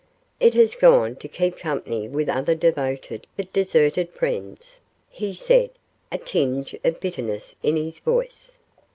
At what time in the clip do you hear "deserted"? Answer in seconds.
3.53-4.09